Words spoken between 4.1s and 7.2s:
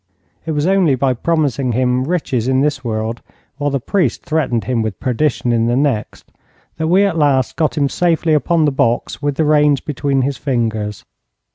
threatened him with perdition in the next, that we at